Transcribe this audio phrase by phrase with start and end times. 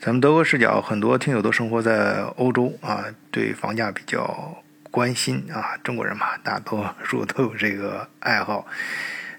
[0.00, 4.56] 咱们德国视角，很多听友都生活在欧洲啊，对房价比较
[4.90, 5.76] 关心啊。
[5.84, 8.66] 中国人嘛，大多数都有这个爱好，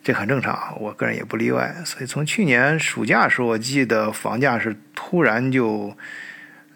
[0.03, 1.75] 这很正常，我个人也不例外。
[1.83, 5.97] 所以从去年暑假时候，我记得房价是突然就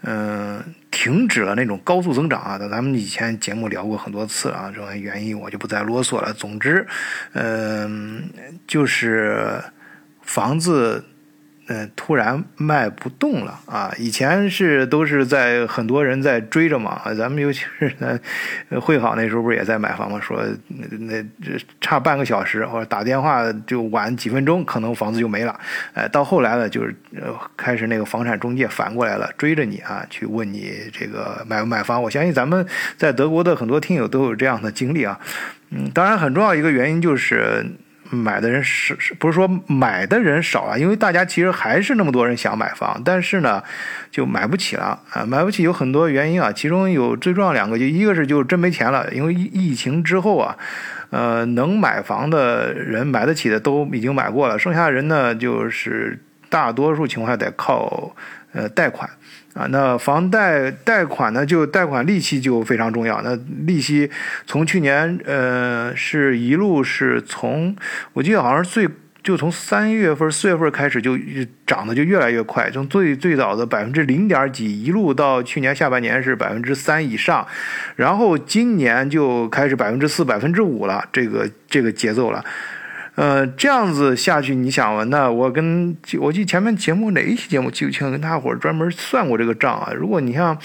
[0.02, 2.57] 嗯停止了那种高速增长啊。
[2.57, 6.33] 咱们以前节目聊过很多次啊，这种原因我就不再啰嗦了。
[6.33, 6.88] 总之，
[7.33, 8.31] 嗯，
[8.65, 9.61] 就是
[10.23, 11.05] 房子。
[11.68, 13.91] 嗯，突然卖不动了啊！
[13.97, 20.19] 以前是都是在很多人在追着嘛，咱们尤其是那会好那时候不是也在买房嘛？
[20.21, 21.25] 说那那
[21.82, 25.60] 差半个小时或者打电话就晚几分钟，可能房子就没了。
[25.96, 26.96] 哎，到后来呢，就是
[27.57, 32.00] 开始那个房产中介反过来了，追着你啊，去问你这个买不买房。
[32.00, 32.63] 我相信咱们
[32.95, 35.19] 在德国的很多听友都有这样的经历啊。
[35.72, 37.66] 嗯，当然很重要一个原因就是。
[38.09, 40.77] 买的人是不是说买的人少啊？
[40.77, 43.63] 因为大家其实还是那么多人想买房，但是呢，
[44.11, 45.25] 就买不起了啊！
[45.25, 50.55] 买不起有很多原因啊，其中有最重要两个，就一个是就真没钱了，因为疫情之后啊，
[51.09, 58.15] 呃，能买房的人买得起的都已经买过了，剩下人呢，就是大多数情况下得靠
[58.56, 59.08] 呃贷款。
[59.53, 61.45] 啊，那房贷贷款呢？
[61.45, 63.22] 就贷款利息就非常重要。
[63.22, 64.11] 那利息
[64.45, 67.73] 从去年呃是一路是从，
[68.11, 68.89] 我记得好像是最
[69.23, 71.17] 就从三月份四月份开始就
[71.66, 77.48] 涨得就越来越快，从最最早的百分之零点几一路到去年下半年是百分之三以上，
[77.95, 82.44] 然后今年就开始百分之四百分之五了，这个这个节奏了。
[83.16, 85.05] 呃，这样子下去，你想嘛？
[85.05, 89.94] 那我跟我记前面节目哪一期节目记不清，跟大伙儿专门算过这个账啊。
[89.95, 90.58] 如果你像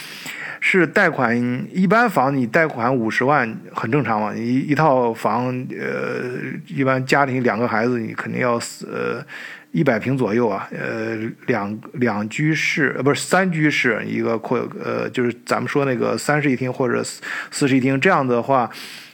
[0.59, 6.23] 是贷款，一般房你贷款五十万很正常嘛，一一套房，呃，
[6.67, 9.25] 一般家庭两个孩子，你肯定要四呃
[9.71, 18.69] 一百平左右啊，呃，两两居室呃不是三居室一个扩呃就是咱们说那个三室一厅或者四室一厅，这样的话，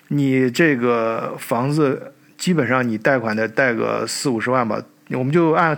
[0.09, 2.15] 你这个房子。
[2.37, 5.77] 基本上你贷款的贷个四五十万吧，我们就按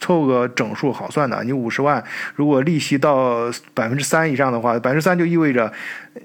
[0.00, 1.44] 凑个整数好算的。
[1.44, 2.02] 你五十万，
[2.34, 5.72] 如果利息到百分之三以上的话，百分之三就意味着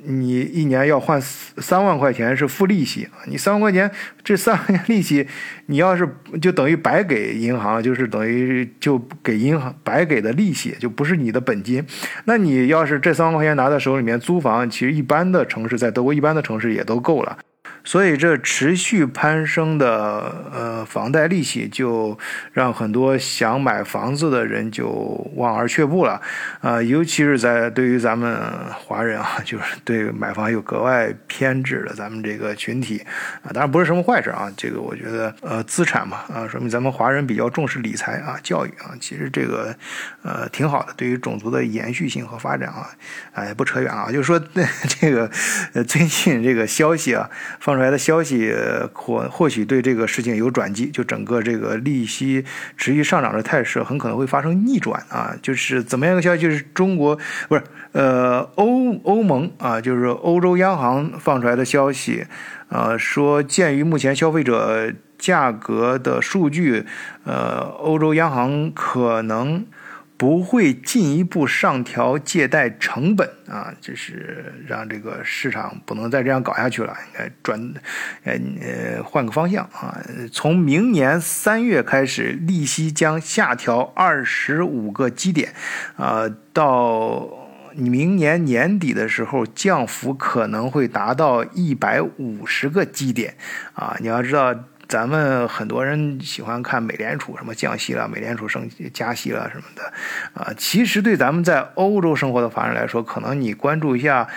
[0.05, 3.07] 你一年要换三万块钱是付利息。
[3.27, 3.91] 你三万块钱
[4.23, 5.27] 这三万块钱利息，
[5.67, 6.07] 你要是
[6.41, 11.85] 就等于白给银行，就是等于就给银行白给的利息，就不是你的本金。
[12.25, 17.37] 那你要是这三万块钱拿在手里面租房，其实一般的城市在德国一般的城市也都够了。
[17.83, 22.17] 所以，这持续攀升的呃房贷利息，就
[22.53, 24.87] 让很多想买房子的人就
[25.35, 26.21] 望而却步了，
[26.61, 28.37] 啊，尤其是在对于咱们
[28.73, 33.01] 华人啊， 就是对买房有格外偏执的咱们这个群体，
[33.41, 39.75] 啊，当然不是什么坏事啊，这个我觉得呃资产嘛，啊，说明咱们华人比较重视理财啊，教育啊，其实这个
[40.21, 42.89] 呃挺好的，对于种族的延续性和发展啊，
[43.33, 44.39] 哎，不扯远啊，就是说
[44.99, 45.27] 这个
[45.87, 47.29] 最近这个消息啊。
[47.69, 48.51] 放出来的消息
[48.93, 52.43] 或或许对这个事情有转机，就整个这个利息
[52.75, 55.35] 持续上涨的态势很可能会发生逆转啊！
[55.39, 56.41] 就是怎么样一个消息？
[56.41, 57.15] 就是中国
[57.47, 62.25] 不是呃欧欧盟啊，就是欧洲央行放出来的消息，
[62.69, 66.85] 呃说鉴于目前消费者价格的数据，
[67.23, 69.63] 呃欧洲央行可能。
[70.19, 77.73] 不会进一步上调借贷成本啊，就是让这个市场不能再这样搞下去了，应该转，
[78.25, 79.97] 呃呃换个方向啊。
[80.29, 85.53] 从明年三月开始，利息将下调二十五个基点，
[85.95, 87.25] 啊，到
[87.73, 93.35] 明年年底的时候，降幅可能会达到一百五十个基点，
[93.73, 94.53] 啊，你要知道。
[94.89, 99.93] 咱们很多人喜欢看美联储什么降息了，美联储升加息了什么的，
[100.33, 104.27] 啊，其实对咱们在欧洲生活的法人来说，可能你关注一下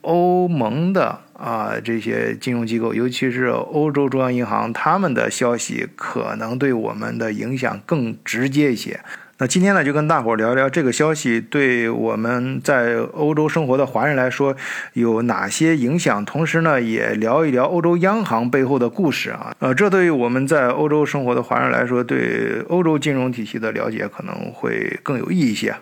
[0.00, 9.00] 欧盟的啊这些金融机构，尤其是欧洲中央银行，他们的消息可能对我们的影响更直接一些。
[9.42, 14.54] 那今天呢，就跟大伙聊一聊这个消息对我们在欧洲生活的华人来说
[14.92, 19.52] 有哪些影响，同时呢，也聊一聊欧洲央行背后的故事啊。
[19.58, 25.74] 呃，这对于我们在欧洲生活的华人来说，对欧洲金融体系的了解可能会更有意义一些。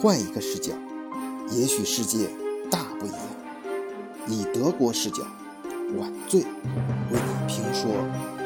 [0.00, 0.72] 换一个视角，
[1.50, 2.30] 也许世界
[2.70, 3.18] 大不一样。
[4.26, 5.22] 以德国视角，
[5.98, 6.46] 晚醉为
[7.10, 7.90] 你评说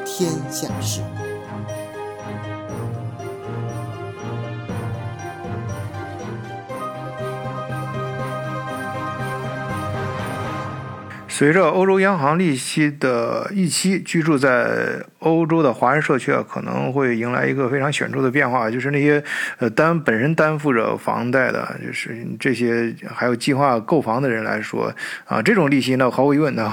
[0.03, 1.01] 天下事。
[11.35, 19.21] 随着欧洲央行利息的预期，居住在欧洲的华人社区啊，可能会迎来一个非常显著的变化，就是那些
[19.57, 24.93] 呃担本身担负着房贷的，就是这些还有计划购房的人来说
[25.25, 26.71] 啊，这种利息呢，毫无疑问呢，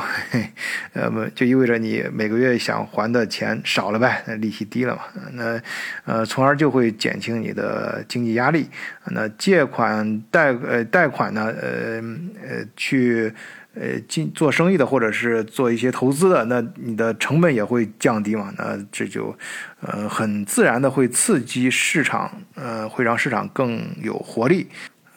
[0.92, 5.00] 呃，就意味着你每个月想还的钱少了呗，那利息低了嘛，
[5.32, 5.58] 那
[6.04, 8.68] 呃，从而就会减轻你的经济压力。
[9.06, 12.02] 那借款贷呃贷款呢，呃
[12.46, 13.32] 呃去。
[13.74, 18.52] 呃，进做生意的或者是做一些投资的，那你的成本也会降低嘛？
[18.58, 19.36] 那这就，
[19.80, 24.68] 呃，很自然的会刺激市场，呃，会让市场更有活力。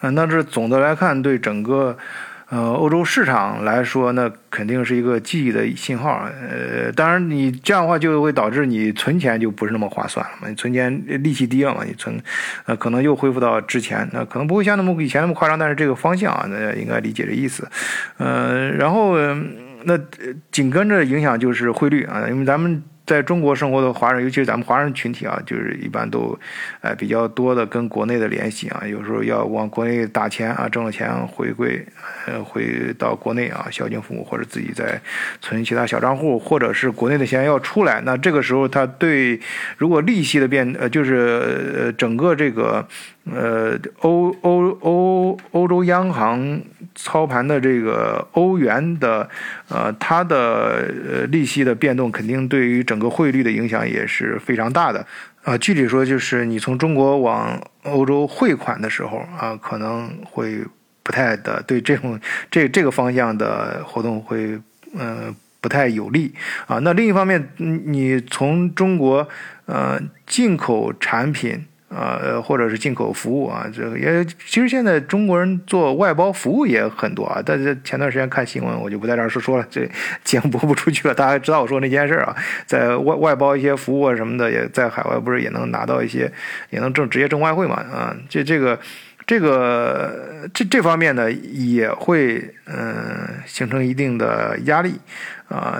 [0.02, 1.98] 嗯，那这总的来看，对整个。
[2.50, 6.28] 呃，欧洲市场来说，那肯定是一个积极的信号。
[6.42, 10.48] 呃，当然，你这样的话就会导致你存钱就不是那么划算了嘛。
[10.48, 12.16] 你存钱利息低了嘛，你存，
[12.66, 17.68] 呃，可能又恢复到之前，那可能不会像那么以前那么夸张，但是这个方向啊，那应该理解这意思。
[18.18, 19.18] 呃，然后
[19.86, 19.98] 那
[20.52, 22.84] 紧跟着影响就是汇率啊，因为咱们。
[23.06, 26.40] 在中国生活的华人，尤其是咱们华人群体啊，就是一般都，
[26.82, 31.86] 呃，比较多的跟国内的联系啊，有时候要往国内打钱啊，挣了钱回归，
[32.26, 35.02] 呃，回到国内啊，孝敬父母或者自己在
[35.42, 39.40] 存其他小账户，或者是国内的钱要出来，那这个时候他对
[39.78, 42.88] 如果利息的变，呃，就是呃整个这个。
[43.32, 46.62] 呃，欧欧欧欧洲央行
[46.94, 49.30] 操盘的这个欧元的，
[49.70, 55.06] 呃，它的呃利息的变动，肯定对于整个汇率的影响也是非常大的。
[55.44, 60.62] 啊，具体说就是你从中国往欧洲汇款的时候啊，可能会
[61.02, 62.20] 不太的对这种
[62.52, 64.60] 这这个方向的活动会
[64.98, 66.34] 呃不太有利
[66.68, 66.80] 啊。
[66.80, 69.26] 那另一方面，你从中国
[69.66, 69.98] 呃
[70.28, 71.66] 进口产品。
[71.96, 77.40] 呃，或者是进口服务啊，这个也其实现在中国人做外包服务也很多啊。
[77.46, 79.88] 但是前段时间看新闻，我就不在这儿说说了，这
[80.24, 81.14] 节目播不出去了。
[81.14, 82.36] 大家知道我说那件事啊，
[82.66, 86.32] 在外外包一些服务啊什么的，也在海外不是也能拿到一些，
[86.72, 88.16] 也能挣直接挣外汇嘛啊。
[88.28, 88.80] 这这个
[89.28, 94.96] 这个这这方面呢，也会嗯形成一定的压力
[95.48, 95.80] 啊。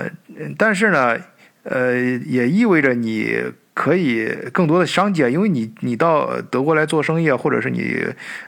[0.56, 1.18] 但是呢，
[1.64, 3.42] 呃，也意味着你。
[3.74, 7.96] 可以更多的商机啊，因为你你到德国来做生意啊，或者是你，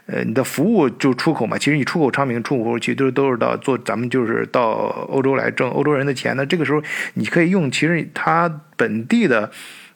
[0.07, 1.57] 呃，你的服务就出口嘛。
[1.57, 6.35] 其实你出口商品、出口服务，其实都都是到做咱们就是到欧洲来挣欧洲人的钱。
[6.37, 6.81] 那这个时候
[7.15, 9.51] 你可以用，其实它本地的。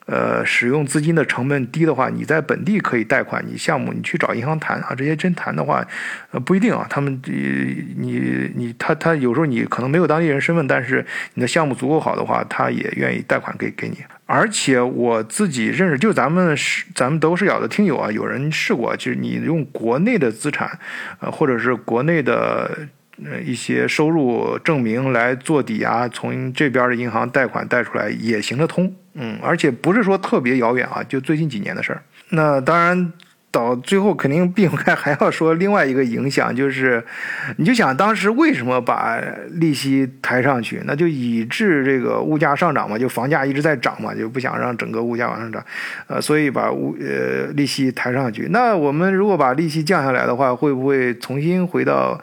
[0.07, 5.85] 呃，使用资金的成本低的话，你在本地可以贷款，你项目你去找银行谈啊，这些真谈的话，
[6.31, 6.85] 呃，不一定啊。
[6.89, 11.05] 他们你你你他他有时候你可能没有当地人身份，但是
[11.35, 13.99] 你的项目足够好的话，他也愿意贷款给给你。
[14.31, 20.79] 而且我自己认识，就咱们是咱们都是有的听友啊，有人试过，就是你用国内的资产，
[21.19, 22.87] 呃，或者是国内的。
[23.23, 32.01] 呃，一些收入证明来做抵押，从这边的银行贷款贷出来也行得通，嗯，而且不是说特别遥远啊，就最近几年的事儿。
[32.29, 33.13] 那当然，
[33.51, 37.03] 到最后肯定避不开 还要说另外一个影响，就是
[37.57, 39.21] 你就想当时为什么把
[39.51, 45.63] 利息抬上去，那就以致这个物价上涨嘛，就房价一直在涨嘛，就不想让整个物价往上涨，
[46.07, 48.47] 呃，所以把物呃利息抬上去。
[48.51, 52.19] 那我们如果把利息降下来的话，会不会重新回到？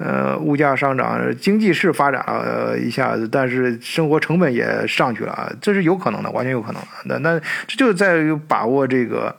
[0.00, 6.80] 呃，物价上涨，经济是发展了一下子，但是生活成本也上去了，这是有可能的，完全有可能。
[7.06, 9.34] 那那这就在于把握这个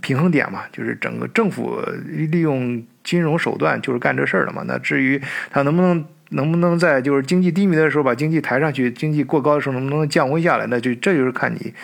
[0.00, 4.64] 平衡点嘛，就是整个政府利用金融手段就是干这事儿的嘛。
[4.66, 5.20] 那至于
[5.50, 11.74] 它能不能能不能在就是经济低迷的时候把经济抬上去，经济过高的时候能不能降温下来，那就这就是看你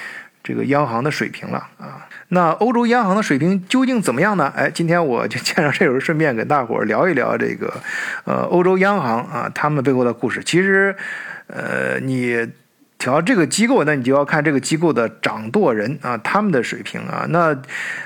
[0.42, 2.06] 这个央行的水平了啊。
[2.30, 4.52] 那欧洲央行的水平究竟怎么样呢？
[4.54, 7.72] 哎，今天我就见着这人，顺便跟大伙儿聊一聊这个，
[8.24, 10.42] 呃，欧洲央行啊，他们背后的故事。
[10.44, 10.94] 其实，
[11.46, 12.46] 呃，你
[12.98, 17.24] 调这个机构，那你就要看这个机构的掌舵人啊，他们的水平啊。
[17.30, 17.56] 那，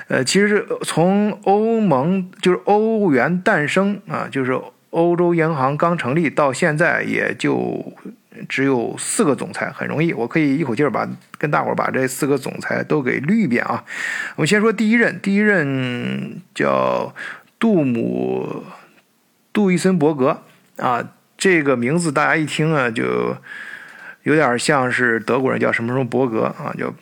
[0.07, 4.57] 呃，其实从欧盟就是欧元诞生啊，就是
[4.91, 7.93] 欧洲银行刚成立到现在，也就。
[8.49, 11.07] 只有四个总裁，很容易，我可以一口气儿把
[11.37, 13.85] 跟大伙儿把这四个总裁都给捋一遍啊。
[14.35, 17.13] 我们先说第一任，第一任叫
[17.59, 18.63] 杜姆
[19.53, 20.41] 杜伊森伯格
[20.77, 23.37] 啊，这个名字大家一听啊就。
[24.23, 26.93] 有点像是德国人叫什么什么伯格啊，叫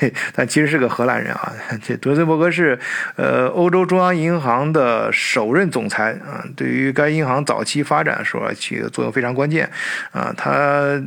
[0.00, 1.52] 这， 但其实是个荷兰人啊。
[1.82, 2.78] 这德森伯格是
[3.16, 9.70] 呃欧洲中央银行的首任总裁啊，对于该银行早期发展说起的作用非常关键
[10.12, 10.32] 啊。
[10.34, 11.00] 他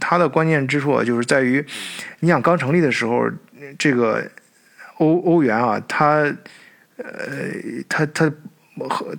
[0.00, 1.64] 他的关键之处就是在于，
[2.18, 3.30] 你想刚成立的时候，
[3.78, 4.24] 这个
[4.96, 6.22] 欧欧元啊，它
[6.96, 7.04] 呃
[7.88, 8.28] 它它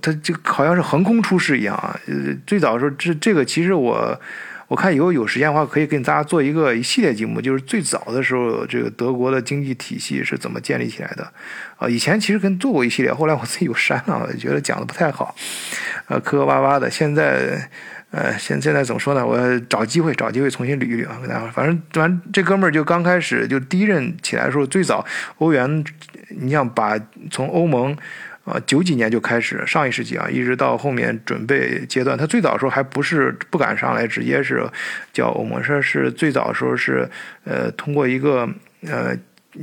[0.02, 1.98] 它就好像是横空出世一样啊。
[2.46, 4.20] 最早的时候，这这个其实我。
[4.68, 11.30] 我看以后有时间的话，可以跟大家做一个一系列节目，就是最早的时候，这个德国的经济体系是怎么建立起来的
[11.76, 11.88] 啊？
[11.88, 15.34] 以前其实跟做过一系列，后来我自己又删了，觉得讲的不太好，
[16.06, 16.90] 呃，磕磕巴巴的。
[16.90, 17.68] 现在，
[18.12, 19.26] 呃，现现在怎么说呢？
[19.26, 21.46] 我找机会，找机会重新捋一捋啊，跟大家。
[21.48, 25.04] 反正反正这哥们儿就刚开始就第一任起来的时候，最早
[25.38, 25.84] 欧元，
[26.28, 26.98] 你想把
[27.30, 27.96] 从欧盟。
[28.44, 34.66] 啊，九几年就开始，上一世纪啊，一直到后面准备阶段，他最早的时候还不是不敢上来，直接是
[35.12, 37.08] 叫欧盟，说是最早的时候是
[37.44, 38.48] 呃通过一个
[38.88, 39.16] 呃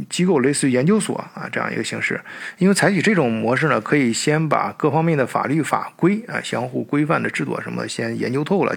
[0.08, 2.22] 机构，类似于研究所啊这样一个形式，
[2.58, 8.74] 因为采取这种模式呢，可以先把各方面的法律法规啊相互规范的制度什么先研究透了，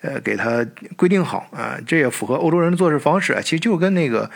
[0.00, 4.30] 呃给它规定好啊，这也符合欧洲人的做事方式啊，其实就跟那个。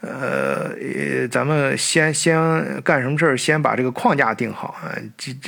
[0.00, 3.36] 呃，咱们先先干什么事儿？
[3.36, 4.94] 先把这个框架定好啊，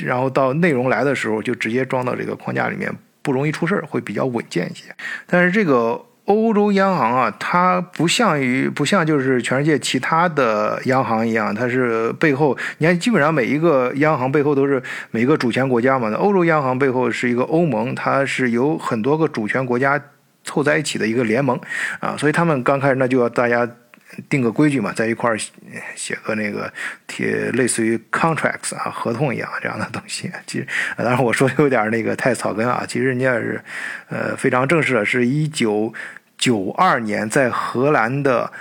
[0.03, 4.93] 然后到内容来的时候就直接装到这个框架里面，不容易出事儿，会比较稳健一些。
[5.25, 16.11] 但是这个欧洲央行啊，它不像于不像就是全世界其他的央行一样，它是背后你看，基本上每一个央行背后都是每个主权国家嘛。
[16.15, 19.99] 欧洲央行背后是一个欧盟，它是有很多个主权国家
[20.43, 21.57] 凑在一起的一个联盟
[22.01, 23.65] 啊，所以他们刚开始那就要大家。
[24.29, 25.37] 定个规矩嘛，在一块儿
[25.95, 26.71] 写个那个
[27.07, 30.31] 贴，类似于 contracts 啊，合同一样这样的东西。
[30.45, 32.83] 其实，当然我说有点那个太草根啊。
[32.87, 33.63] 其实人家是，
[34.09, 35.93] 呃，非常正式的，是一九
[36.37, 38.51] 九二年在荷兰的。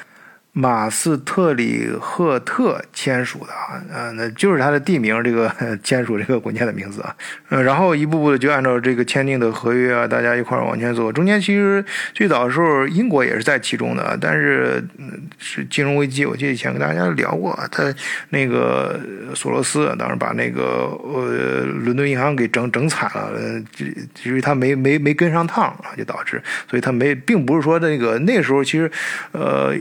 [0.52, 5.49] 马斯特里赫特签署的啊，呃，那就是他的地名，这个
[5.85, 7.14] 签署这个文件的名字啊，
[7.50, 11.12] 呃，然后一步步的就按照这个签订的合约啊，大家一块儿往前走。
[11.12, 14.83] 中间其实最早的时候，英国也是在其中的，但是
[15.38, 17.85] 是金融危机，我记得以前跟大家聊过，他
[18.30, 18.99] 那个
[19.37, 23.87] 索罗斯当时把那个呃伦敦银行给整整惨了，就
[24.25, 28.90] 因为他没没没跟上趟啊，就导致，所以他没，并不是说那个那时候其实，
[29.30, 29.73] 呃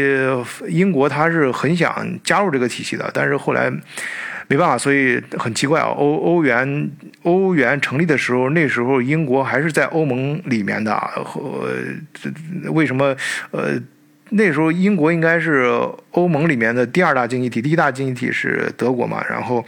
[0.00, 3.70] 呃，英国他是很想加入这个体系的，但是后来
[4.48, 5.86] 没办法，所以很奇怪啊。
[5.86, 6.90] 欧欧元
[7.22, 11.68] 欧元成立的时候，那时候英国还是在欧盟里面的，和
[12.72, 13.16] 为什么
[13.50, 13.80] 呃？
[14.30, 15.68] 那时候英国应该是
[16.12, 19.24] 欧盟里面的第二大经济体，第一大经济体是德国嘛。
[19.28, 19.64] 然后，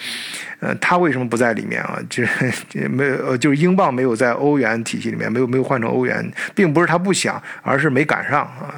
[0.60, 1.98] 呃，他为什么不在里面啊？
[2.08, 2.54] 就是
[2.88, 8.74] 没有，呃，就是英镑没有在欧元体系里面，没有没有换成欧元，并不是他不想，而是没赶上啊，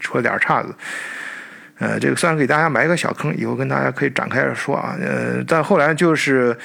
[0.00, 0.74] 出了点岔子。
[1.78, 4.96] 呃，这个算是给大家埋一个小坑，以后跟大家可以展开说啊。
[5.00, 6.56] 呃，但后来就是，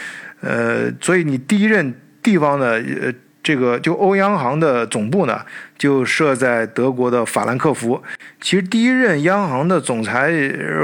[0.41, 3.13] 呃，所以你第一任地方的呃。
[3.41, 5.39] 这个就欧央行的总部呢，
[5.79, 7.99] 就设在德国的法兰克福。
[8.39, 10.31] 其实第一任央行的总裁，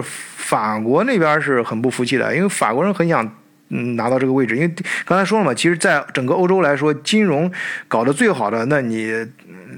[0.01, 3.23] 法国那边是很不服气的，因为法国人很想
[3.69, 4.55] 嗯拿到这个位置。
[4.55, 4.75] 因为
[5.05, 7.51] 刚才说了嘛，其实在整个欧洲来说，金融
[7.87, 9.13] 搞得最好的，那你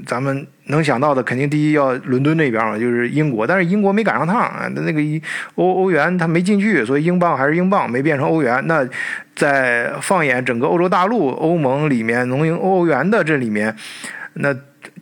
[0.05, 3.45] 咱们能想到的，肯定第一要伦敦那边嘛，就是英国。
[3.45, 5.01] 但是英国没赶上趟，那那个
[5.55, 8.63] 欧欧元它没进去，所以英镑还是英镑，没变成欧元。
[8.67, 8.87] 那。
[9.37, 13.75] 在放眼整个欧洲大陆，欧盟里面农营欧元的这里面，
[14.33, 14.51] 那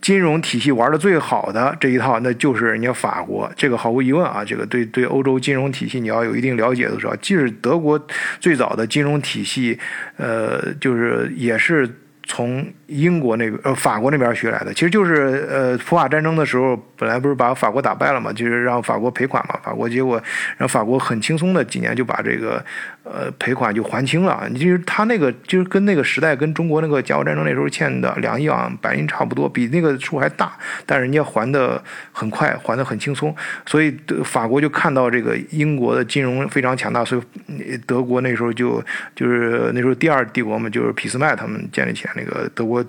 [0.05, 3.51] 金融体系玩的最好的这一套，那就是人家法国。
[3.55, 7.99] 这个毫无疑问啊，这个对对欧洲金融体系你要有一定了解的时候，即使德国
[8.39, 9.79] 最早的金融体系，
[10.17, 11.89] 呃，就是也是。
[12.27, 20.19] 从英国那边呃法国那边学来的，其实就是呃普法战争的时候，本来不是把法国打败了嘛，就是让法国赔款嘛，法国结果
[20.57, 22.65] 让法国很轻松的几年就把这个
[23.05, 24.45] 呃赔款就还清了。
[24.51, 30.51] 你就是他那个就是跟那个时代跟中国那个甲午战争那时候欠的两亿啊白银差不多，比那个数还大，
[30.85, 31.81] 但是人家还的
[32.11, 33.33] 很快，还的很轻松，
[33.65, 38.83] 所以法国就看到这个英国的金融非常强大，所以德国那时候就
[39.15, 42.13] 就是那时候第二帝国嘛，就是俾斯麦他们建立起来。
[42.15, 42.83] 那个德国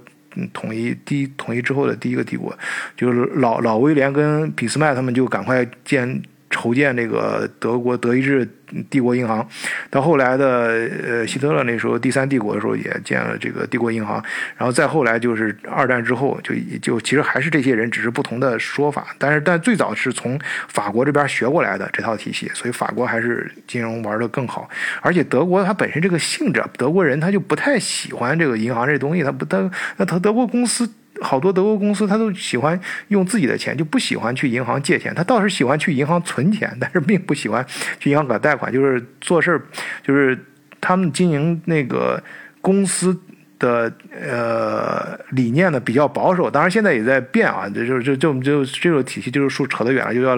[0.52, 2.56] 统一第一统一之后的第一个帝国，
[2.96, 6.23] 就是老老威廉跟俾斯麦他们就赶快建
[6.66, 8.49] 筹建这个德国德意志。
[8.90, 9.49] 帝国银行，
[9.90, 14.20] 到后来的呃希特勒那时候第三帝国的时候也建了这个帝国银行，
[14.56, 24.68] 然后再后来就是二战之后就就其实还是这些人，只是不同的说法，但是但最早是从法国这边学过来的这套体系，所以法国还是金融玩的更好，
[25.00, 30.90] 而且德国它本身这个性质，德国人他就不太喜欢这个银行这东西，他不他那他德国公司。
[31.20, 35.14] 好多德国公司，他都喜欢用自己的钱，就不喜欢去银行借钱。
[35.14, 37.64] 他倒是喜欢去银行存钱， 但是并不喜欢
[37.99, 38.73] 去银行搞贷款。
[38.73, 39.61] 就是做事，
[40.02, 40.38] 就是
[40.80, 42.23] 他们经营那个
[42.61, 43.18] 公司
[43.58, 46.50] 的呃理念呢比较保守。
[46.50, 50.37] 当然现在也在变啊，就就就就就这种体系就是说扯得远了，就叫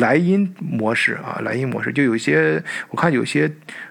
[0.00, 3.50] 莱茵模式啊，莱茵模式就有些我看有些。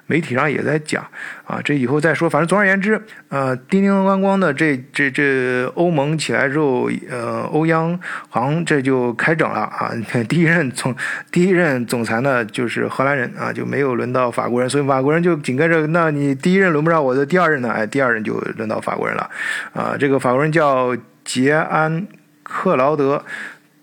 [0.10, 1.06] 媒体上也在讲
[1.46, 2.28] 啊，这以后再说。
[2.28, 9.92] 反正总而言之，呃，叮叮咣咣的这这这欧盟起来之后，呃，欧央行这就开整了啊。
[10.28, 10.96] 第一任总
[11.32, 17.70] 第一任总裁呢就是荷兰人啊，就没有轮到法国人，所以法国人就紧跟着，那你第一任轮不上我的第二任呢？
[17.70, 19.30] 哎，第二任就轮到法国人了
[19.74, 19.96] 啊。
[20.00, 22.08] 这个法国人叫杰安
[22.42, 23.24] 克劳德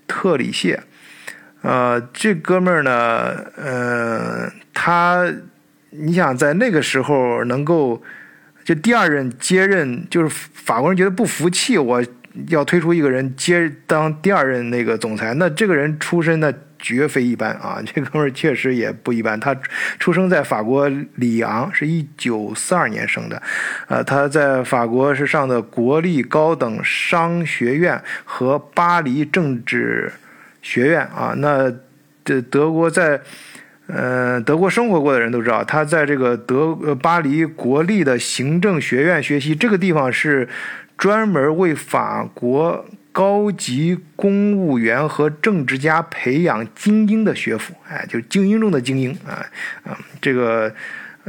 [0.08, 0.82] 特里谢。
[1.62, 5.26] 呃，这哥们儿呢，呃，他，
[5.98, 8.02] 你想在那个时候能够，
[8.64, 12.02] 就第二任接任，就是法国人觉得不服气，我
[12.48, 19.56] 要推出一个人接当第二任那个总裁，那这个人出身那绝非一般啊，这哥们儿确实也不一般，他
[19.98, 23.42] 出生在法国里昂，是一九四二年生的，
[23.88, 30.12] 呃，他在法国是上的国立高等商学院和巴黎政治。
[30.62, 31.72] 学院啊，那
[32.24, 33.20] 这德国在，
[33.86, 40.48] 呃，德国生活过的人都知道，他在这个德呃巴黎国立的行政学院学习，这个地方是
[40.98, 49.44] 专门为法国高级公务员和政治家培养精英的学府，哎，就是精英中的精英啊
[49.84, 50.72] 啊，这个。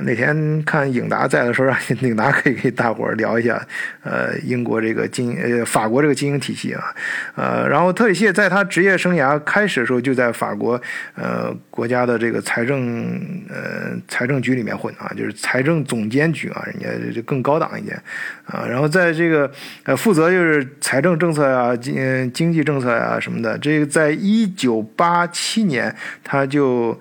[0.04, 3.60] 那天看影达在的时候，让 影达可以给大伙儿聊一下，
[4.04, 6.96] 呃，英国这个经呃法国这个经营体系啊，
[7.36, 10.80] 呃，然后特里谢在他职业生涯开始的时候就在法国
[11.16, 13.10] 呃国家的这个财政
[13.50, 18.00] 呃财政局里面混啊，就是财政总监局啊，人家就更高档一点
[18.46, 19.52] 啊，然后在这个
[19.84, 27.00] 呃负责就是财政政策呀、经经济政策呀什么的，这个在一九八七年他就。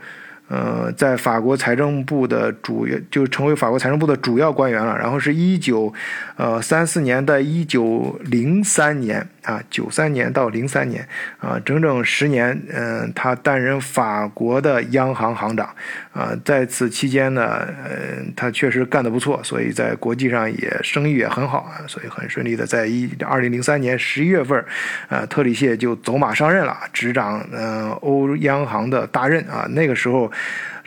[0.49, 4.97] 呃，在法国财政部的主要就成为法国财政部的主要官员了。
[4.97, 5.93] 然后是一九，
[6.37, 11.07] 呃，三四年的一九零三年啊，九三年到零三年
[11.39, 12.61] 啊，整整十年。
[12.73, 15.69] 嗯，他担任法国的央行行长
[16.17, 17.43] 啊，在此期间呢，
[17.85, 24.65] 呃，他确实干得不错，所以在国际上也声誉也很好啊，所以很顺利的在一二零零三年十一月份，
[25.09, 29.67] 呃，特里谢就走马上任了，执掌呃欧央行的大任啊。
[29.71, 30.33] 那个时候。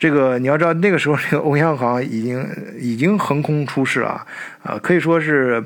[0.01, 2.47] 这个你要知道，那个时候这个欧央行已经
[2.79, 4.25] 已经横空出世了
[4.63, 5.61] 啊，可以说是，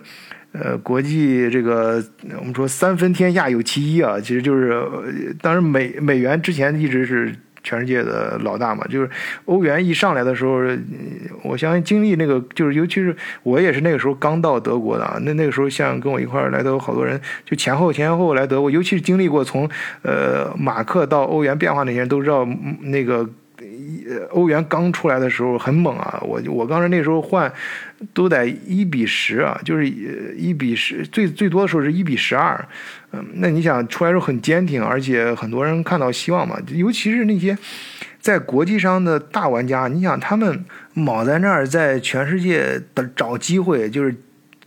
[0.53, 2.04] 呃，国际这个
[2.39, 7.32] 我们说三分天下有其一啊，其实就是，当然美美元之前一直是
[7.63, 9.10] 全世界的老大嘛，就是
[9.45, 10.62] 欧元一上来的时候，
[11.43, 19.69] 我相信经历那个就是，尤其是我也是那个时候刚到德国的啊，那那个时候像跟我一块儿来的好多人，就前后前后来德国，尤其是经历过从
[20.02, 22.45] 呃马克到欧元变化那些人都知道
[22.82, 23.28] 那个。
[24.32, 26.21] 欧元刚出来的时候很猛啊！
[26.23, 27.52] 我我刚才那时候换，
[28.13, 32.67] 都得一比十啊，就是一比十，最最多的时候是一比十二。
[33.34, 36.58] 那你想出来时候很坚挺，而且很多人看到希望嘛。
[36.69, 37.58] 尤其是那些
[38.19, 44.15] 在国际上的大玩家，你想他们卯在那儿在全世界的找机会，就是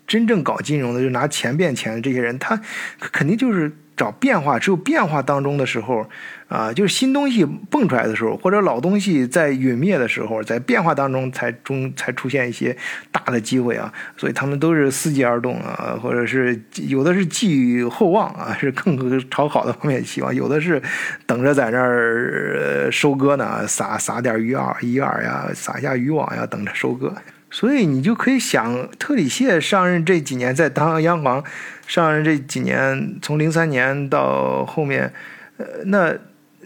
[0.07, 2.61] 真正搞金融的，就拿钱变钱的这些人，他
[2.99, 4.59] 肯定就是找变化。
[4.59, 6.09] 只有变化当中的时候。
[6.49, 12.77] 啊，就是新东西蹦出来的时候，或者老东西在陨灭的时候，在变化当中才中才出现一些
[13.11, 18.97] 大的机会啊，所以他们都是伺机而动啊，或者是有的是寄予厚望啊，是更
[19.29, 20.81] 朝好的方面希望；有的是
[21.27, 27.13] 等着在那儿收割呢，撒撒点鱼饵鱼饵呀，撒下渔网呀，等着收割。
[27.51, 31.43] 所以你就可以想，特里谢上任这几年，在当央行
[31.89, 35.13] 上任这几年，从零三年到后面，
[35.57, 36.15] 呃，那。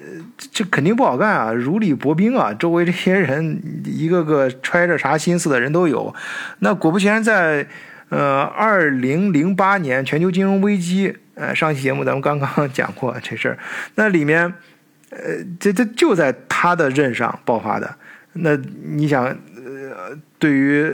[0.01, 0.07] 呃
[0.51, 2.53] 这肯定不好干啊，如履薄冰啊！
[2.55, 6.15] 周围这些人一个个揣着啥心思的人都有。
[6.61, 7.67] 那果不其然，在
[8.09, 13.59] 呃二零零八年全球金融危机，呃上期节目咱们刚刚讲过这事儿，
[13.95, 14.53] 那里面
[15.11, 15.19] 呃
[15.59, 17.97] 这这就在他的任上爆发的。
[18.33, 19.37] 那你想？
[20.41, 20.93] 对于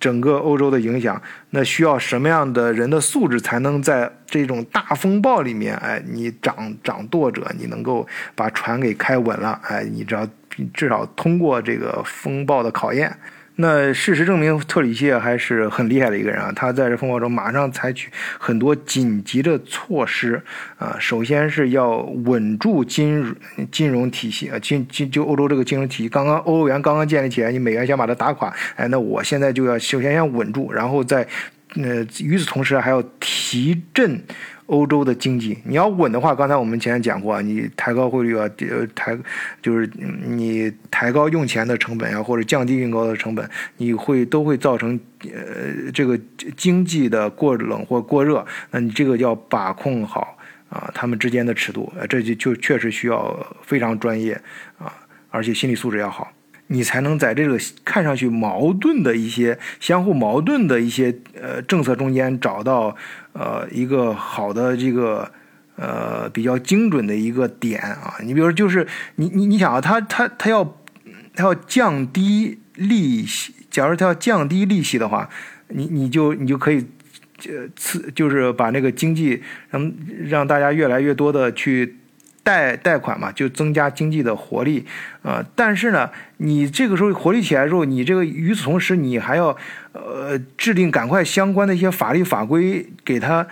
[0.00, 8.04] 整个欧洲的影响，那需要什么样的人的素质才能在这种大风暴里面，哎，你掌掌舵者，你能够
[8.34, 10.26] 把船给开稳了，哎，你只要
[10.72, 13.16] 至少通过这个风暴的考验。
[13.58, 16.52] 那事实证明，特里谢还是很厉害的一个人啊！
[16.54, 20.42] 他在这风暴中马上采取很多紧急的措施
[20.76, 20.96] 啊。
[21.00, 23.34] 首先是要稳住金融
[23.72, 31.26] 金融体系啊，金金就欧洲这个金融体系，刚刚欧元刚刚建立起来，你美元想把它打垮，哎，那我现在就要首先要稳住，然后再
[31.76, 34.22] 呃，与此同时还要提振。
[34.66, 39.16] 欧洲的经济，你要稳的话，刚才我们前面讲过，你抬高汇率啊，呃，抬
[39.62, 39.88] 就是
[40.26, 46.18] 你抬高用钱的成本啊，或者降低运高的成本，你会都会造成呃这个
[46.56, 50.36] 经济的过冷或过热，那你这个要把控好
[50.68, 54.40] 啊，他们之间的尺度，这就就确实需要非常专业
[54.78, 54.92] 啊，
[55.30, 56.32] 而且心理素质要好。
[56.68, 62.96] 你才能在这个看上去矛盾的一些相互矛盾的一些呃政策中间找到
[63.36, 65.30] 呃一个好的这个
[65.76, 68.14] 呃比较精准的一个点啊。
[68.22, 70.64] 你比如说，就是你你你想啊，他他他要
[71.34, 75.28] 他要降低利息，假如他要降低利息的话，
[75.68, 76.86] 你你就你就可以
[77.48, 79.92] 呃次就是把那个经济让
[80.24, 81.96] 让大家越来越多的去。
[82.46, 84.86] 贷贷款嘛，就增加经济的活力，
[85.22, 89.56] 呃，但是呢，你这个时候活力起来之后，你这个与此同时，你还要，
[89.90, 93.44] 呃，制定赶快相关的一些法律法规，给他，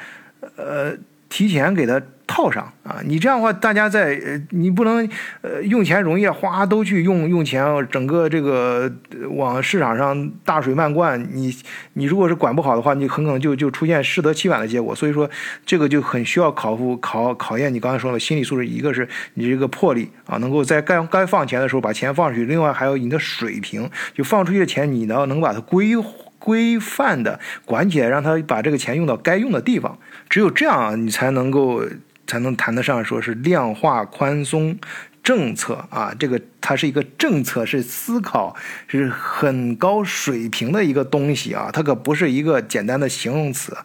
[0.55, 0.97] 呃，
[1.35, 2.01] 提前给他。
[2.27, 3.01] 套上啊！
[3.05, 5.07] 你这样的话，大家在呃，你不能
[5.42, 8.90] 呃用钱容易，花都去用用钱，整个这个
[9.33, 11.23] 往市场上大水漫灌。
[11.33, 11.55] 你
[11.92, 14.94] 你如果是管不好的话，你很可能就就出现适得其反的结果。
[14.94, 15.29] 所以说，
[15.66, 25.94] 这个就很需要考复考考验你刚才说的心理素质，一个是你这个魄力啊，能够在该该放钱的时候把钱放出去；另外还有你的水平，就放出去的钱，你呢能把它规
[26.45, 29.99] 规范的管起来，让他把这个钱用到该用的地方。
[30.29, 31.83] 只有这样，你才能够。
[32.27, 34.79] 才能谈得上说是量化宽松
[35.23, 38.57] 政策啊，这个它是一个政策，是思考
[38.89, 43.77] 是很高水平的一个东西啊，它可不是一个简单的形容词。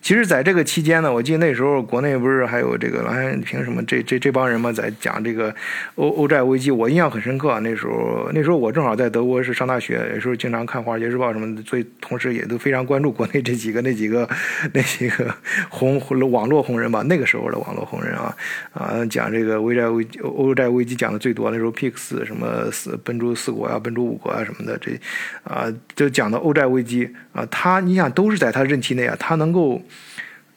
[0.00, 5.52] 其实，在这个期间呢，我记得那时候国内不是还有这个蓝凭什么这这这帮人嘛，在讲这个
[5.96, 7.58] 欧欧债危机，我印象很深刻。
[7.60, 14.28] 那时候那时候我正好在德国是上大学，有时候经常看《华尔街日报》什么的，所以同时也都非常关注国内这几个那几个
[14.72, 15.34] 那几个
[15.68, 17.02] 红网络红人吧。
[17.08, 18.36] 那个时候的网络红人啊
[18.72, 21.50] 啊，讲这个危债危欧债危机讲的最多。
[21.50, 24.92] 那时候 Pix 什么四奔猪四国啊，奔猪五国啊什么的，这
[25.42, 25.66] 啊
[25.96, 29.71] 就讲到欧债危机啊，他你想都是在他任期内啊，他能够。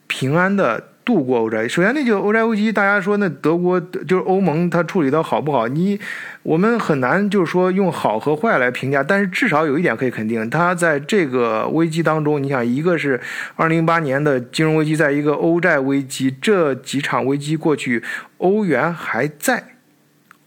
[0.07, 1.67] 平安的度过欧债。
[1.67, 5.67] 首先，那就欧债危机，大家说那德国就是欧盟，它处理的好不好？
[5.67, 5.99] 你
[6.41, 9.03] 我们很难就是说用好和坏来评价。
[9.03, 13.21] 但是至少有一点可以肯定，它在这个危机当中，你想，一个是
[13.57, 18.01] 2008年的金融危机，在一个欧债危机，这几场危机过去，
[18.37, 19.75] 欧元还在，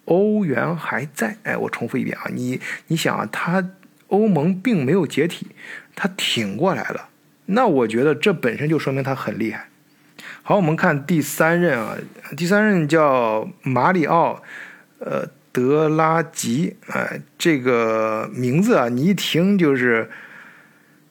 [0.06, 1.36] 欧元还在。
[1.44, 3.64] 哎，我重复一遍啊，你你想啊，它
[4.08, 5.46] 欧盟并没有解体，
[5.94, 7.07] 它挺过来了。
[7.50, 9.68] 那我觉得这本身就说明他很厉害。
[10.42, 11.96] 好，我们看第三任啊，
[12.36, 14.42] 第三任叫马里奥，
[14.98, 20.08] 呃，德拉吉，哎，这个名字啊，你一听就是，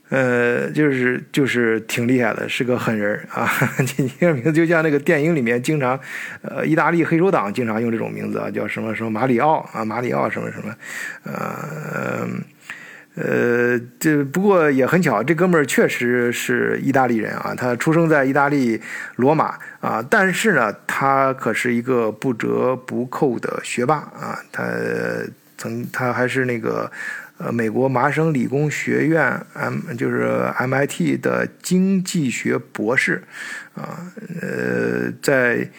[0.10, 3.50] 呃，就是就是挺厉害的，是个狠人啊。
[3.98, 6.00] 你这名字就像那个电影里面经常，
[6.42, 10.76] 呃，意大利黑手党经常用这种名字啊，叫什么什么马里奥啊，马里奥什么什么，
[11.24, 12.28] 呃。
[13.20, 13.26] 呃，
[14.00, 18.82] 这不过也很巧，这哥们儿确实是意大利人啊，他出生在意大利
[19.16, 24.64] 罗马啊，但是呢，他可是一个不折不扣的学霸啊，他
[25.58, 26.92] 曾他还是那个
[27.38, 33.24] 呃美国麻省理工学院 M 就是 MIT 的经济学博士
[33.76, 34.12] 啊，
[34.42, 35.70] 呃，在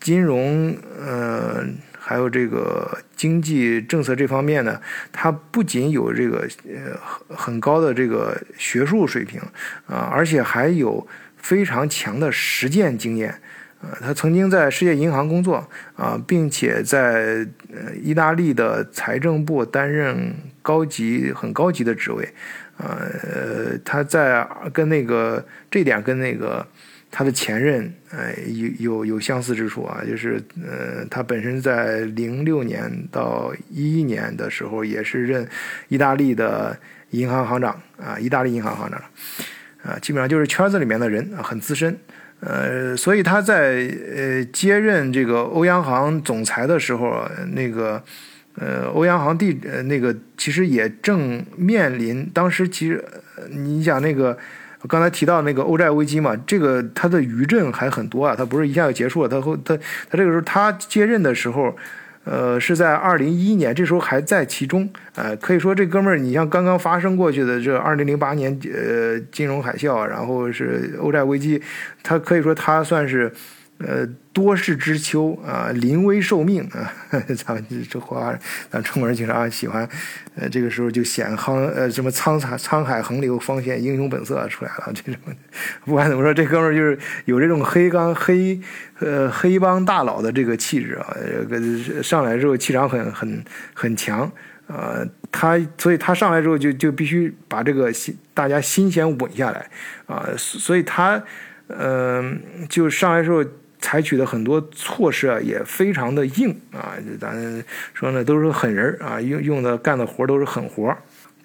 [0.00, 1.64] 金融呃。
[2.06, 4.78] 还有这个经济政策这方面呢，
[5.10, 9.40] 他不仅有这个呃很很高的这个学术水平
[9.86, 11.06] 啊，而且还有
[11.38, 13.30] 非常强的实践经验
[13.80, 13.96] 啊。
[14.02, 22.28] 他曾经在世界银行工作啊，并且在呃意大利的财政部担任高级很高级的职位。
[22.76, 26.66] 呃，他在跟那个这点跟那个。
[27.16, 35.48] 他的前任，哎，有有有相似之处啊，就是，呃，他本身在零六年到一一年的时候，也是任
[35.86, 36.76] 意大利的
[37.10, 39.00] 银行行长啊，意大利银行行长，
[39.84, 41.96] 啊，基本上就是圈子里面的人啊，很资深，
[42.40, 48.02] 呃，所以他在呃接任这个欧央行总裁的时候，那个，
[48.56, 53.04] 呃，欧央行地呃那个其实也正面临，当时其实
[53.50, 54.36] 你想那个。
[54.88, 59.76] 刚才提到那个欧债危机嘛，这个它的余震还很多啊，它不是一下就结束了，它后它
[60.10, 61.74] 它这个时候他接任的时候，
[62.24, 71.62] 呃，是在二零一一年，这时候还在其中，呃，可以说这哥们儿，你像刚刚发生过去的这二零零八年呃金融海啸，然后是欧债危机，
[72.02, 73.32] 他可以说他算是。
[73.78, 76.90] 呃，多事之秋啊，临危受命啊，
[77.44, 78.32] 咱们这话，
[78.70, 79.86] 咱中国人经常喜欢，
[80.36, 84.92] 呃，这个时候就显夯，呃，什么沧海沧海横流，方显英雄本色出来了。
[84.94, 85.20] 这种，
[85.84, 88.58] 不管怎么说，这哥们儿就是有这种黑帮黑，
[89.00, 91.16] 呃，黑帮大佬的这个气质啊，
[92.00, 94.30] 上来之后气场很很很强
[94.68, 99.68] 啊，他所以他上来之后就就必须把这个心大家心先稳下来
[100.06, 101.20] 啊，所以他，
[101.66, 103.44] 嗯，就上来之后。
[103.84, 110.96] 采取的很多措施啊，也非常的硬啊，咱说呢都是狠人啊，用用的干的活都是狠活，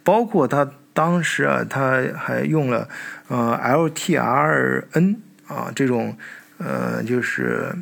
[0.06, 2.88] 包括他当时啊，他还用了
[3.28, 6.18] 呃 LTRN 啊这种
[6.60, 7.76] 呃就是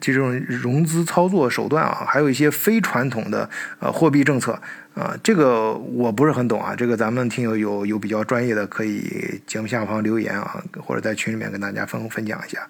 [0.00, 4.52] 这种融资操作手段啊，还有一些非传统的呃货币政策
[4.94, 12.60] 啊，这个我不是很懂啊，这个咱们听友有有比较专业的，可以节目下方留言啊，或者在群里面跟大家分分享一下。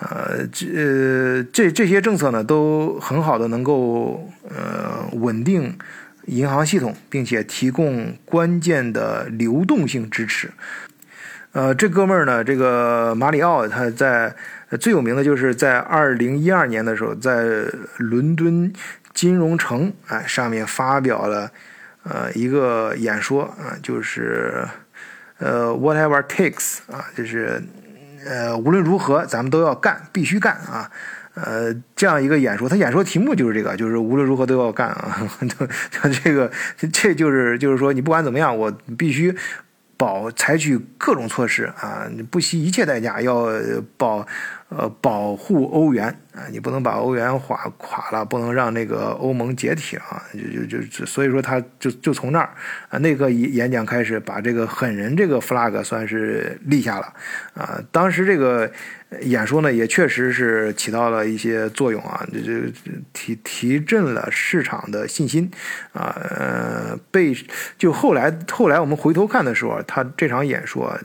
[0.00, 5.76] 呃，这这这些政策呢，都很好的能够呃稳定
[6.26, 10.52] 银行系统，并且提供关键的流动性支持。
[11.50, 14.32] 呃，这哥们儿呢，这个马里奥他在
[14.78, 17.64] 最有名的就是在二零一二年的时候，在
[17.96, 18.72] 伦敦
[19.12, 21.50] 金融城啊上面发表了
[22.04, 24.64] 呃一个演说啊，就是
[25.38, 27.60] 呃 whatever takes 啊，就是。
[28.28, 30.90] 呃，无论如何，咱们都要干，必须干啊！
[31.32, 35.16] 呃，这样一个演说，他演说题目就是这个，就是无论如何都要干啊！
[35.40, 36.50] 就这个，
[36.92, 39.34] 这就是就是说，你不管怎么样，我必须
[39.98, 43.48] 保采取各种措施啊，不惜一切代价要
[43.98, 44.26] 保。
[44.70, 52.50] 呃，保护欧元啊，你不能把欧元垮垮了，不能让那个欧盟解体啊，就就就所以说他就就从那儿
[52.90, 57.14] 啊那个演讲开始，把这个狠人这个 flag 算是立下了
[57.54, 57.80] 啊。
[57.90, 58.70] 当时这个
[59.22, 62.70] 演说呢，也确实是起到了一些作用啊，就就
[63.12, 65.50] 提提振了市场的信心
[65.92, 66.14] 啊。
[66.30, 67.34] 呃，被
[67.78, 70.98] 就后来后来我们回头看的时候，他这场演说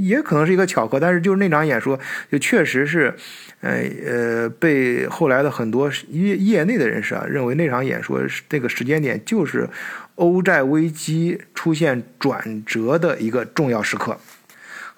[0.00, 1.98] 也可能是一个巧合，但是就是那场演说
[2.30, 3.14] 就确实是。
[3.62, 9.68] 呃呃，被后来的很多业业内的人士啊认为那场演说这个时间点就是
[10.16, 14.16] 欧债危机出现转折的一个重要时刻。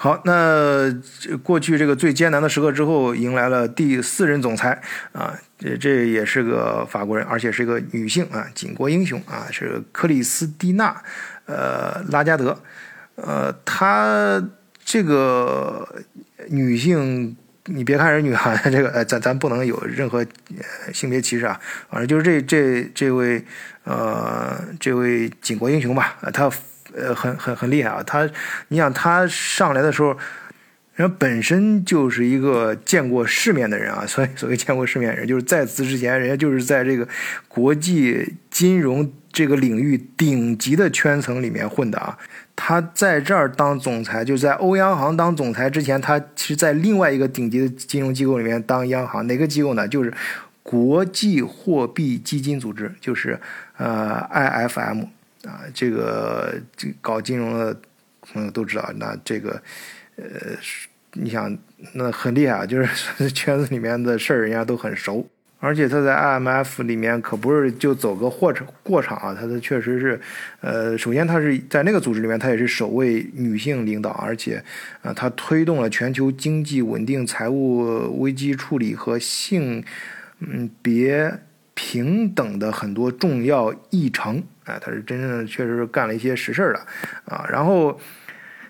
[0.00, 0.88] 好，那
[1.42, 4.80] 过去这个最艰难的时刻之后，迎来了第四任总裁
[5.10, 11.02] 啊，这这也是个法国人，而且是一个女性啊，巾帼英雄啊，是克里斯蒂娜
[11.46, 12.56] 呃拉加德，
[13.16, 14.40] 呃，她
[14.84, 15.86] 这个
[16.48, 17.36] 女性。
[17.70, 20.24] 你别看人女孩，这个呃，咱咱不能有任何
[20.90, 21.60] 性别歧视啊。
[21.90, 23.44] 反正就是这这这位
[23.84, 26.50] 呃这位巾帼英雄吧，她
[26.94, 28.02] 呃很很很厉害啊。
[28.02, 28.28] 他
[28.68, 30.16] 你想他上来的时候，
[30.94, 34.04] 人本身就是一个见过世面的人啊。
[34.06, 37.06] 所以所谓见过世面人，就是在此之前，人家就是在这个
[37.46, 42.18] 国际金融这个领域顶级的圈层里面混的啊。
[42.60, 49.24] 他在这儿当总裁，就在欧央行当总裁之前，他是在另外一个顶级的金融机构里面当央行。
[49.28, 49.86] 哪个机构呢？
[49.86, 50.12] 就是
[50.64, 53.38] 国际货币基金组织，就是
[53.76, 55.04] 呃 IFM
[55.48, 55.62] 啊。
[55.72, 56.54] 这个
[57.00, 57.76] 搞金融的
[58.20, 59.60] 朋友都知道，那这个
[60.16, 60.24] 呃，
[61.14, 61.56] 你想
[61.94, 65.28] 那很厉害啊，就是 圈子里面的事儿，人家都很熟。
[65.60, 70.20] 而且他在 IMF 里面可不是就走个过场过场啊，他的确实是，
[70.60, 74.62] 呃，首先他是在那个组织里面，他也是首位女性领导，而且，
[75.02, 79.82] 啊，他推动了全球经济稳定、财务危机处理和性，
[80.38, 81.40] 嗯，别
[81.88, 87.98] 平等的很多重要议程，啊，他是真正的确实是干了一些实事的，啊，然后，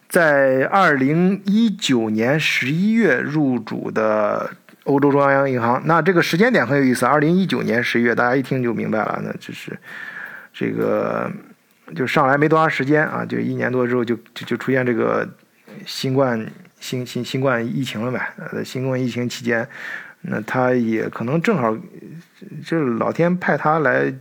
[0.09, 4.51] 在二零一九年十一月入主的。
[4.85, 7.05] 欧洲中央银行，那这个时间点很有意思。
[7.05, 9.79] 二零一九年十一月，大家一听就明白了，那就是
[10.51, 11.31] 这个
[11.95, 15.29] 就上来没多长时间啊，就一年多之后就就就出现这个
[15.85, 16.43] 新冠
[16.81, 18.33] 新新新冠疫情了呗。
[18.39, 19.69] 呃，新冠疫情期间，
[20.31, 21.77] 那他也可能正好
[22.65, 24.13] 就是老天派他来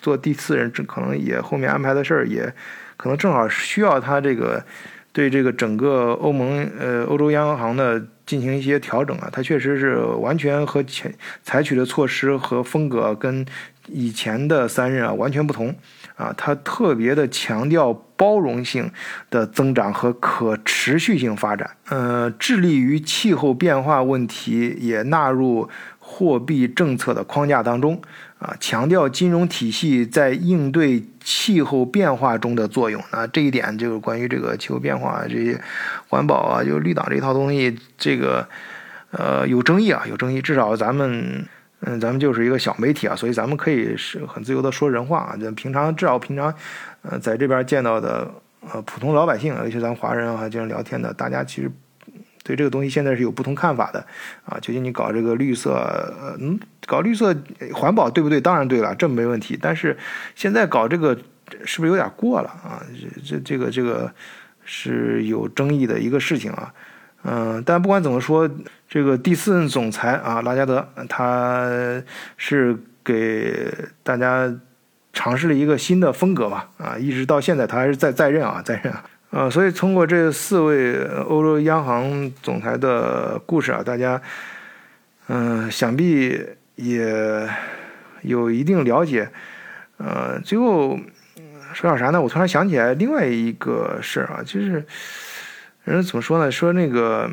[0.00, 2.52] 做第四任，这可能也后面安排的事儿也
[2.96, 4.64] 可能正好需要他这个
[5.12, 8.02] 对这个整个欧盟呃欧洲央行的。
[8.26, 13.44] 进行一些调整啊，他确实是完全和前采取的措施和风格跟
[13.86, 15.76] 以前的三任啊完全不同
[16.16, 18.90] 啊，它特别的强调包容性
[19.30, 28.00] 的增长和可持续性发展，呃，致力于气候变化问题也纳入货币政策的框架当中。
[28.38, 33.02] 啊，强调金融体系在应对气候变化中的作用。
[33.10, 35.58] 那这一点就是关于这个气候变化这些
[36.08, 38.46] 环保啊，就绿党这套东西，这个
[39.12, 40.42] 呃有争议啊，有争议。
[40.42, 41.46] 至少咱们
[41.86, 45.36] 嗯，咱们就是一个小媒体啊，所以咱们可以是很自由的说人话啊。
[45.36, 46.54] 就平常至少平常
[47.02, 48.30] 呃在这边见到的
[48.72, 51.70] 呃普通老百姓，尤其咱华人啊，经常聊天的，大家其实。
[52.46, 54.06] 对这个东西现在是有不同看法的，
[54.44, 55.72] 啊，究竟你搞这个绿色，
[56.38, 57.34] 嗯，搞绿色
[57.72, 58.38] 环保对不对？
[58.38, 59.58] 当然对了，这没问题。
[59.58, 59.96] 但是
[60.34, 61.16] 现在搞这个
[61.64, 62.84] 是不是有点过了啊？
[63.24, 64.12] 这这这个这个
[64.62, 66.74] 是有争议的一个事情啊，
[67.22, 68.46] 嗯，但不管怎么说，
[68.94, 71.68] 这个第四任总裁啊，拉加德，他
[72.36, 73.68] 是给
[74.04, 74.48] 大家
[75.12, 80.94] 尝试了一个新的风格吧，啊，一直到现在他还是在在任啊，在任啊，呃，所以通过这四位
[81.26, 84.22] 欧洲央行总裁的故事啊，大家，
[85.26, 86.40] 嗯，想必
[86.76, 87.48] 也
[88.22, 89.28] 有一定了解，
[89.96, 90.96] 呃，最后
[91.72, 92.22] 说点啥呢？
[92.22, 94.86] 我突然想起来另外一个事儿啊，就是。
[95.82, 96.50] 人怎么说呢？
[96.50, 97.30] 说那个，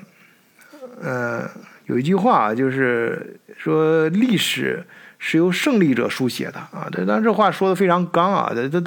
[1.01, 1.49] 呃，
[1.85, 4.85] 有一句话就是说历史
[5.17, 6.87] 是由胜利者书写的啊。
[6.91, 8.51] 这但这话说的非常刚啊。
[8.53, 8.79] 这这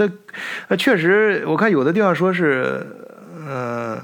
[0.69, 2.87] 这，确实，我看有的地方说是，
[3.47, 4.03] 呃，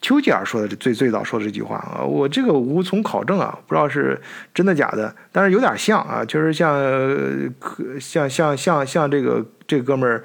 [0.00, 2.04] 丘吉尔说的最最早说的这句话啊。
[2.04, 4.20] 我这个无从考证啊，不知道是
[4.52, 6.78] 真的假的，但是有点像啊，确实像，
[7.98, 10.22] 像像像像这个这哥们儿。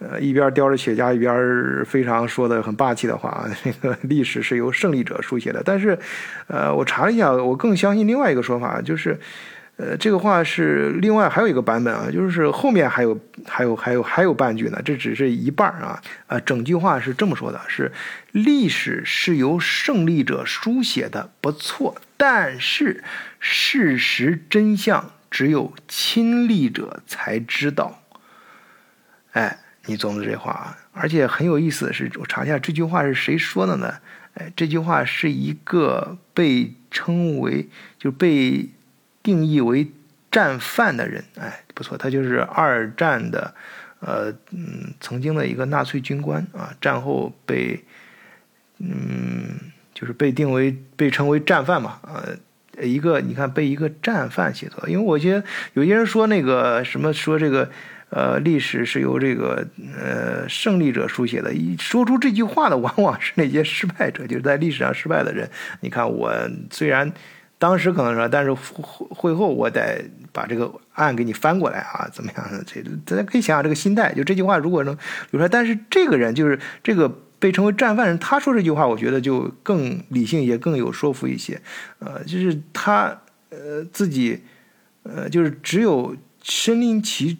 [0.00, 5.60] 呃，一边叼着雪茄，一边非常说的很霸气的话啊， 这个历史是由胜利者书写的。
[5.64, 5.98] 但是，
[6.46, 9.18] 呃，我查了一下，我更相信另外一个说法，就是，
[9.76, 16.00] 呃，这个话是另外还有一个版本啊，就是后面还有还有还有还有半句呢，这只是一半啊。
[16.28, 17.90] 呃，整句话是这么说的：是
[18.30, 23.02] 历史是由胜利者书写的，不错，但是
[23.40, 28.00] 事实真相只有亲历者才知道。
[29.32, 29.58] 哎。
[29.88, 33.94] 你总的这话啊，而且很有意思的是，我查一下这句话是谁说的呢？
[34.34, 37.66] 哎，这句话是一个被称为
[37.98, 38.68] 就被
[39.22, 39.90] 定义为
[40.30, 43.54] 战犯的人，哎，不错，他就是二战的，
[44.00, 47.82] 呃，嗯，曾经的一个纳粹军官啊，战后被，
[48.78, 49.58] 嗯，
[49.94, 57.70] 就是被定为被称为战犯嘛，呃，一个你看被一个战犯写作，因为我觉得有些人说那个什么说这个。
[58.10, 59.66] 呃，历史是由这个
[59.98, 61.52] 呃胜利者书写的。
[61.52, 65.50] 一说出这句话的，往往是那些失败者，就是在历史上失败的人。
[65.80, 66.32] 你看，我
[66.70, 67.12] 虽然
[67.58, 72.64] 当时可能说，但是会会后我得把这个案给你翻过来啊，怎么样？
[72.64, 74.14] 这大家可以想想这个心态。
[74.14, 74.96] 就这句话，如果能
[75.32, 77.06] 留出来，但是这个人就是这个
[77.38, 81.60] 被称为战犯人，他说这句话，我觉得就更理性，也更有说服一些。
[81.98, 84.40] 呃，就是他呃自己
[85.02, 87.36] 呃，就是只有身临其。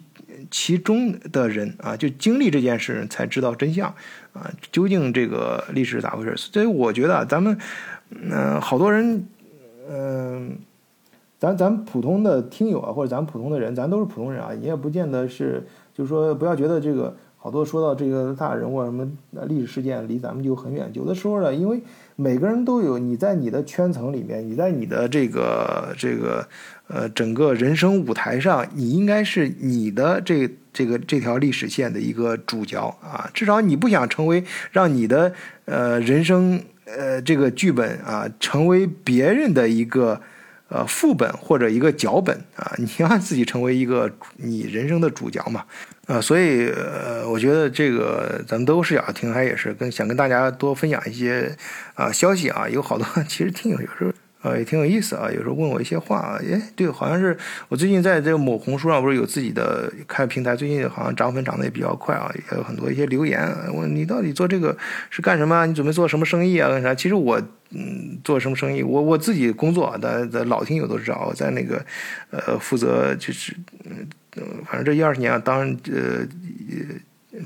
[0.49, 3.87] 其中的人啊，就经历这件事才知道真相
[4.33, 6.35] 啊，究竟这个历史是咋回事？
[6.37, 7.57] 所以我觉得咱们，
[8.09, 9.27] 嗯，好多人，
[9.89, 10.57] 嗯，
[11.37, 19.09] 咱咱普通的听友啊，或者咱普通的人，咱都是普通人啊，你也不见得是，就是说不要觉得这个好多说到这个大人物什么
[19.47, 20.91] 历史事件离咱们就很远。
[20.93, 21.81] 有的时候呢，因为
[22.15, 26.47] 每个人都有你在你的圈层里面，你在你的这个这个。
[26.91, 33.29] 呃，整个人生舞台上，你应该是你的这这个这条历史线的一个主角啊。
[33.31, 35.31] 至少你不想成为让你的
[35.65, 40.19] 呃人生呃这个剧本啊成为别人的一个
[40.69, 42.73] 呃副本或者一个脚本啊。
[42.79, 45.65] 你要自己成为一个你人生的主角嘛。
[46.09, 51.55] 呃，所以呃，我觉得这个咱们德国视角听还也是跟想跟大家多分享一些
[51.93, 52.67] 啊消息啊。
[52.67, 54.11] 有好多 其实听友有时候。
[54.41, 55.29] 呃，也挺有意思啊。
[55.29, 64.75] 有时候问我一些话啊，哎，对，好像是我最近在这个某红书上不是有自己的开平台，最近好像涨粉涨得也比较快啊，也有很多一些留言问你到底做这个
[65.09, 65.65] 是干什么？
[65.65, 66.69] 你准备做什么生意啊？
[66.69, 66.95] 干啥？
[66.95, 67.37] 其实我
[67.71, 68.81] 嗯，做什么生意？
[68.81, 71.85] 我我自己工作，的的老听友都知道，我在那个
[72.31, 73.53] 呃负责就是
[74.37, 76.27] 嗯，反正这一二十年啊，当呃。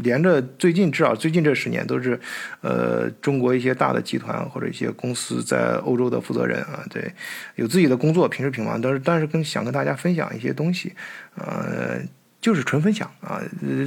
[0.01, 2.19] 连着最近至少最近这十年都是，
[2.61, 7.13] 呃，中国一些大的集团或者一些公司在欧洲的负责人啊，对，
[7.55, 10.93] 有自己的工作，平时平忙，但是但是跟想跟大家分享一些东西，
[11.35, 11.99] 呃。
[12.43, 13.39] 就是纯分享啊，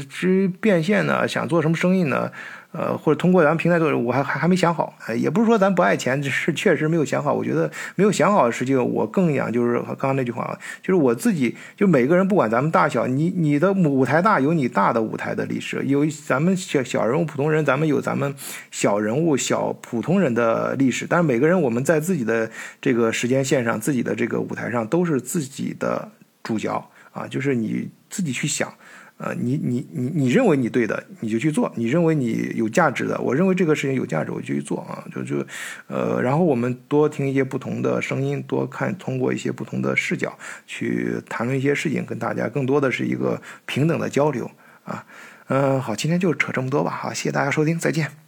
[0.09, 2.33] 至于变现呢，想做什么生意呢，
[2.73, 7.35] 呃，或者通过咱们平台做，我还还还没想好，也不是说咱不爱钱，只是确实没有想好。
[7.35, 18.35] 我觉得没有想好，实际我更想就是刚刚那句话啊，就是我自己，就每个人不管咱们大小，你你的舞台大有你大的舞台的历史，有咱们小小人物普通人，咱们有咱们
[18.71, 26.11] 小人物小普通人的历史，但是每个人我们在自己的这个时间线上，自己的这个舞台上都是自己的
[26.43, 27.91] 主角啊，就是你。
[28.09, 28.73] 自己去想，
[29.19, 35.47] 呃，你你你你认为你对的，你就去做；你认为你有价值的，我认为这个事情有价值，我就去做啊，就就，
[35.87, 44.51] 呃，然后我们多听一些不同的声音，多看通过一些不同的视角去谈论一些事情，跟大家更多的是一个平等的交流
[44.85, 45.05] 啊。
[45.49, 48.26] 嗯，好，今天就扯这么多吧，好，谢谢大家收听，再见。